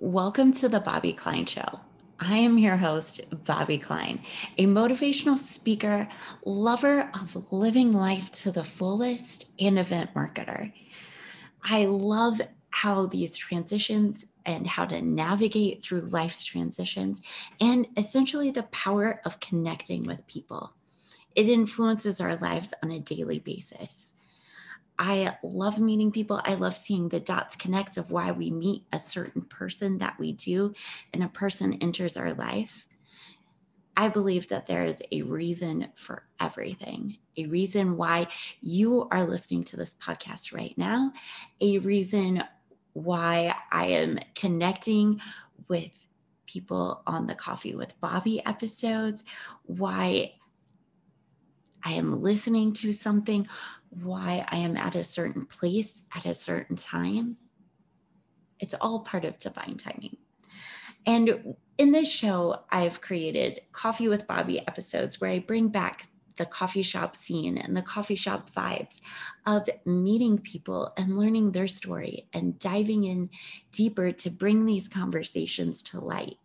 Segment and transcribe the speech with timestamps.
[0.00, 1.80] Welcome to the Bobbi Klein Show.
[2.20, 4.22] I am your host, Bobbi Klein,
[4.56, 6.08] a motivational speaker,
[6.44, 10.72] lover of living life to the fullest, and event marketer.
[11.64, 12.40] I love
[12.70, 17.20] how these transitions and how to navigate through life's transitions,
[17.60, 20.74] and essentially the power of connecting with people.
[21.34, 24.14] It influences our lives on a daily basis.
[24.98, 26.40] I love meeting people.
[26.44, 30.32] I love seeing the dots connect of why we meet a certain person that we
[30.32, 30.74] do
[31.14, 32.84] and a person enters our life.
[33.96, 38.28] I believe that there is a reason for everything, a reason why
[38.60, 41.12] you are listening to this podcast right now,
[41.60, 42.44] a reason
[42.92, 45.20] why I am connecting
[45.68, 45.92] with
[46.46, 49.24] people on the Coffee with Bobbi episodes,
[49.64, 50.32] why
[51.84, 53.48] I am listening to something,
[53.90, 57.36] why I am at a certain place at a certain time.
[58.60, 60.16] It's all part of divine timing.
[61.06, 66.46] And in this show, I've created Coffee with Bobbi episodes where I bring back the
[66.46, 69.00] coffee shop scene and the coffee shop vibes
[69.46, 73.28] of meeting people and learning their story and diving in
[73.72, 76.36] deeper to bring these conversations to light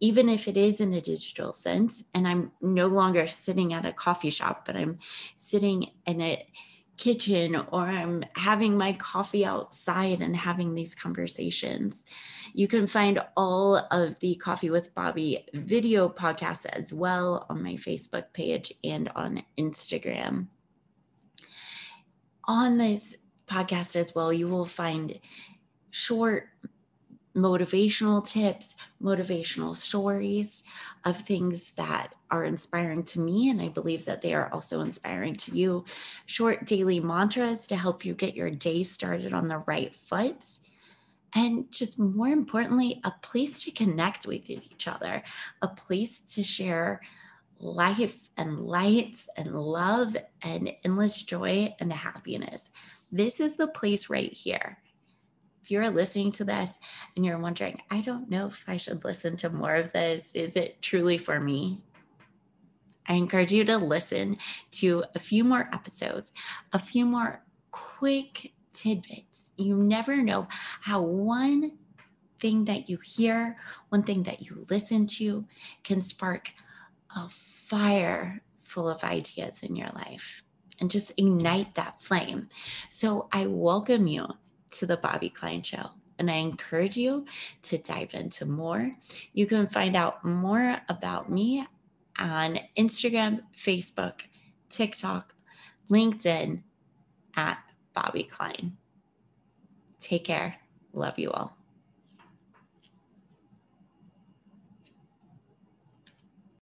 [0.00, 3.92] even if it is in a digital sense and i'm no longer sitting at a
[3.92, 4.98] coffee shop but i'm
[5.36, 6.46] sitting in a
[6.96, 12.04] kitchen or i'm having my coffee outside and having these conversations.
[12.52, 17.74] You can find all of the coffee with bobbi video podcasts as well on my
[17.74, 20.46] facebook page and on instagram.
[22.46, 23.16] On this
[23.48, 25.18] podcast as well you will find
[25.90, 26.48] short
[27.36, 30.64] motivational tips, motivational stories
[31.04, 33.50] of things that are inspiring to me.
[33.50, 35.84] And I believe that they are also inspiring to you.
[36.26, 40.44] Short daily mantras to help you get your day started on the right foot.
[41.34, 45.22] And just more importantly, a place to connect with each other,
[45.62, 47.00] a place to share
[47.58, 52.70] life and light and love and endless joy and happiness.
[53.10, 54.78] This is the place right here
[55.64, 56.78] if you're listening to this
[57.16, 60.56] and you're wondering, I don't know if I should listen to more of this, is
[60.56, 61.80] it truly for me?
[63.08, 64.36] I encourage you to listen
[64.72, 66.34] to a few more episodes,
[66.74, 69.52] a few more quick tidbits.
[69.56, 70.48] You never know
[70.82, 71.78] how one
[72.40, 73.56] thing that you hear,
[73.88, 75.46] one thing that you listen to
[75.82, 76.50] can spark
[77.16, 80.42] a fire full of ideas in your life
[80.78, 82.50] and just ignite that flame.
[82.90, 84.26] So I welcome you
[84.78, 85.90] to the Bobbi Klein Show.
[86.18, 87.26] And I encourage you
[87.62, 88.90] to dive into more.
[89.32, 91.66] You can find out more about me
[92.18, 94.20] on Instagram, Facebook,
[94.68, 95.34] TikTok,
[95.90, 96.62] LinkedIn
[97.36, 97.58] at
[97.96, 98.76] Bobbi Klein.
[99.98, 100.56] Take care.
[100.92, 101.56] Love you all.